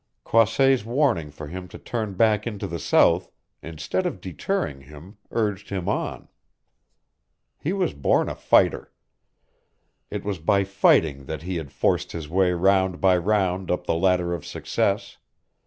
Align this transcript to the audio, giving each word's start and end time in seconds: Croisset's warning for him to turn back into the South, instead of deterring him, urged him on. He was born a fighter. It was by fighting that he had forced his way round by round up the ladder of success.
Croisset's 0.23 0.83
warning 0.83 1.29
for 1.29 1.45
him 1.45 1.67
to 1.67 1.77
turn 1.77 2.15
back 2.15 2.47
into 2.47 2.65
the 2.65 2.79
South, 2.79 3.29
instead 3.61 4.07
of 4.07 4.19
deterring 4.19 4.81
him, 4.81 5.17
urged 5.29 5.69
him 5.69 5.87
on. 5.87 6.27
He 7.59 7.71
was 7.71 7.93
born 7.93 8.27
a 8.27 8.33
fighter. 8.33 8.91
It 10.09 10.25
was 10.25 10.39
by 10.39 10.63
fighting 10.63 11.25
that 11.25 11.43
he 11.43 11.57
had 11.57 11.71
forced 11.71 12.13
his 12.13 12.27
way 12.27 12.51
round 12.51 12.99
by 12.99 13.15
round 13.15 13.69
up 13.69 13.85
the 13.85 13.93
ladder 13.93 14.33
of 14.33 14.43
success. 14.43 15.17